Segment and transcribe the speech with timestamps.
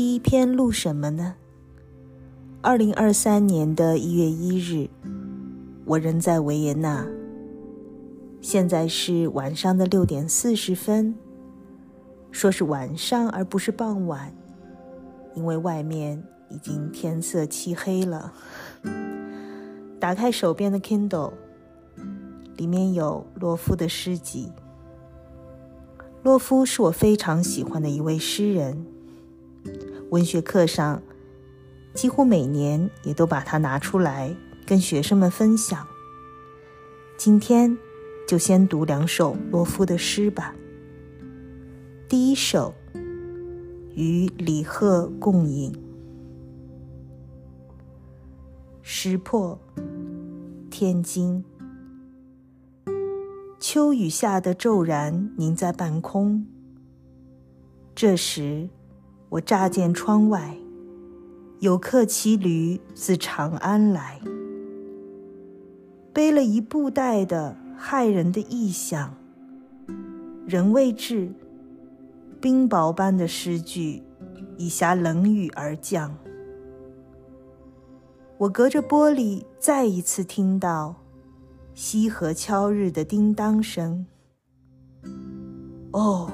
[0.00, 1.34] 第一篇录什么呢？
[2.62, 4.88] 二零二三年的一月一日，
[5.84, 7.06] 我仍在维也纳。
[8.40, 11.14] 现在是晚上的六点四十分，
[12.30, 14.34] 说是晚上而不是傍晚，
[15.34, 18.32] 因为外面已经天色漆黑了。
[20.00, 21.34] 打开手边的 Kindle，
[22.56, 24.50] 里面有洛夫的诗集。
[26.22, 28.86] 洛夫是我非常喜欢的一位诗人，
[30.10, 31.02] 文学课上
[31.94, 35.86] 几乎每年也都把它拿出来跟学生们分享。
[37.16, 37.76] 今天
[38.26, 40.54] 就先读两首洛夫的诗吧。
[42.08, 42.74] 第一首
[43.94, 45.72] 《与李贺共饮》，
[48.82, 49.58] 石破
[50.70, 51.44] 天津。
[53.60, 56.46] 秋雨下的骤然凝在半空。
[57.94, 58.70] 这时，
[59.30, 60.56] 我乍见窗外
[61.60, 64.20] 有客骑驴自长安来，
[66.12, 69.14] 背了一布袋的骇人的异象。
[70.46, 71.32] 人未至，
[72.40, 74.02] 冰雹般的诗句
[74.56, 76.12] 已下冷雨而降。
[78.36, 80.96] 我隔着玻璃再一次听到。
[81.72, 84.04] 西河敲日的叮当声。
[85.92, 86.30] 哦，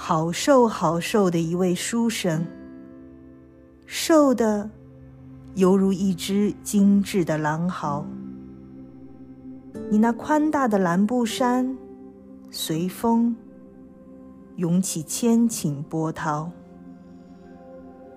[0.00, 2.46] 好瘦好瘦的一位书生，
[3.84, 4.70] 瘦的
[5.56, 8.06] 犹如一只精致的狼毫。
[9.90, 11.76] 你那宽大的蓝布衫，
[12.48, 13.34] 随风
[14.54, 16.48] 涌起千顷波涛，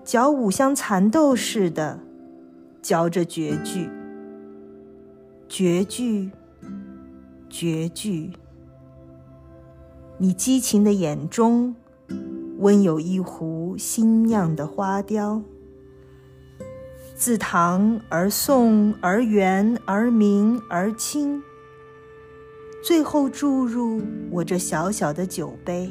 [0.04, 1.98] 脚舞像蚕豆似的
[2.80, 3.90] 嚼着绝句。
[5.48, 6.30] 绝句，
[7.50, 8.30] 绝句。
[10.22, 11.74] 你激情的眼中，
[12.58, 15.42] 温有一壶新酿的花雕。
[17.16, 21.42] 自唐而宋而元而明而清，
[22.84, 24.00] 最后注入
[24.30, 25.90] 我这小小的酒杯。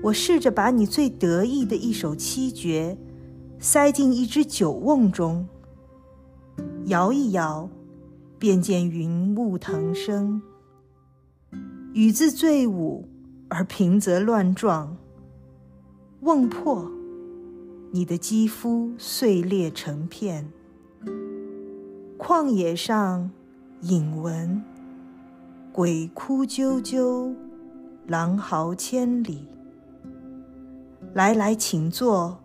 [0.00, 2.96] 我试着把你最得意的一首七绝，
[3.58, 5.44] 塞进一只酒瓮中。
[6.84, 7.68] 摇一摇，
[8.38, 10.40] 便见云雾腾升。
[11.98, 13.08] 雨自醉舞，
[13.48, 14.96] 而平则乱撞。
[16.20, 16.88] 瓮破，
[17.90, 20.48] 你的肌肤碎裂成片。
[22.16, 23.28] 旷野上，
[23.80, 24.62] 引闻，
[25.72, 27.34] 鬼哭啾啾，
[28.06, 29.48] 狼嚎千里。
[31.14, 32.38] 来来，请坐，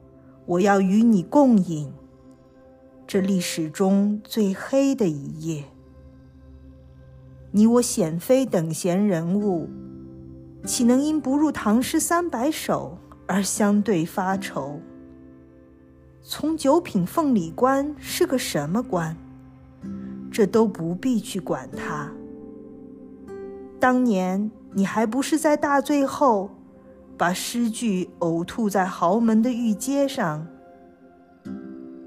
[0.48, 1.94] 我要与你共饮。
[3.06, 5.66] 这历史中最黑的一页，
[7.56, 9.70] 你我显非等闲人物，
[10.66, 12.98] 岂能因不入唐诗三百首
[13.28, 14.80] 而相对发愁？
[16.24, 19.16] 从九品凤里官是个什么官？
[20.32, 22.12] 这都不必去管他。
[23.80, 26.50] 当年你还不是在大醉后，
[27.16, 30.48] 把诗句呕吐在豪门的御阶上？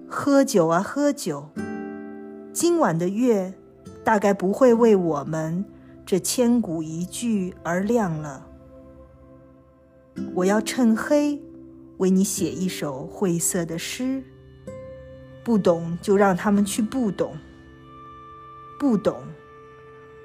[0.08, 1.50] 喝酒啊，喝酒！
[2.52, 3.54] 今晚的月，
[4.06, 5.64] 大概不会为我们
[6.06, 8.46] 这千古一句而亮了。
[10.32, 11.42] 我要趁黑，
[11.96, 14.22] 为你写一首晦涩的诗。
[15.42, 17.36] 不懂就让他们去不懂。
[18.78, 19.16] 不懂，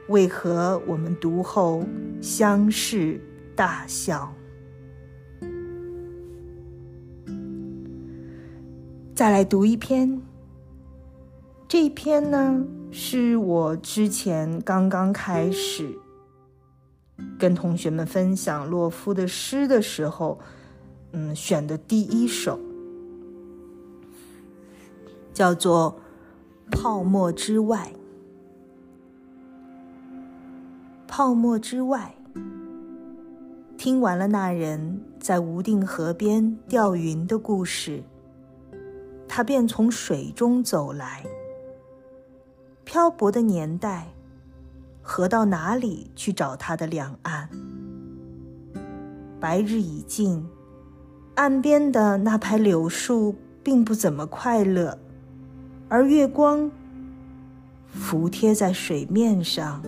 [0.09, 1.83] 为何我们读后
[2.21, 3.19] 相视
[3.55, 4.31] 大笑？
[9.15, 10.21] 再来读一篇。
[11.67, 15.97] 这一篇呢，是我之前刚刚开始
[17.40, 20.38] 跟同学们分享洛夫的诗的时候，
[21.13, 22.59] 嗯，选的第一首，
[25.34, 25.97] 叫做
[26.78, 27.90] 《泡沫之外》。
[31.08, 32.14] 泡沫之外，
[33.78, 38.03] 听完了那人在无定河边钓云的故事。
[39.28, 41.23] 他便从水中走来。
[42.91, 44.05] 漂泊的年代，
[45.02, 47.47] 河到哪里去找它的两岸？
[49.40, 50.46] 白日已尽，
[51.35, 53.34] 岸边的那排柳树
[53.64, 54.99] 并不怎么快乐，
[55.88, 56.70] 而月光
[57.88, 59.82] 浮贴在水面上，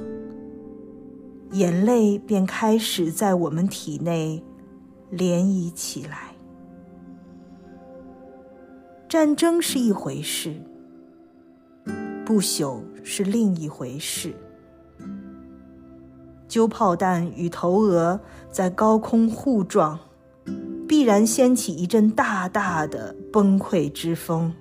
[1.52, 4.42] 眼泪便开始在我们体内
[5.12, 6.34] 涟漪起来。
[9.10, 10.56] 战争是一回事，
[12.24, 14.34] 不朽是另一回事。
[16.48, 18.20] 揪炮弹与头额
[18.52, 20.00] 在高空互撞，
[20.88, 24.54] 必然掀起一阵大大的崩溃之风。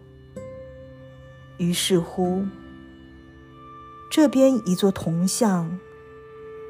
[1.59, 2.43] 于是乎，
[4.11, 5.79] 这边一座铜像，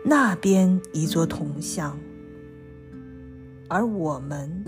[0.05, 1.97] 那边一座铜像，
[3.69, 4.65] 而我们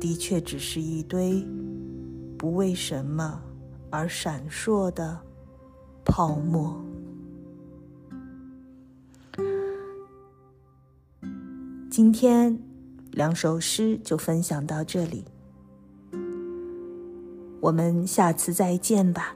[0.00, 1.46] 的确只是一堆
[2.36, 3.40] 不为什么
[3.88, 5.18] 而闪烁的
[6.04, 6.76] 泡沫。
[11.90, 12.58] 今天
[13.10, 15.24] 两首诗就分享到这里，
[17.60, 19.34] 我们下次再见吧。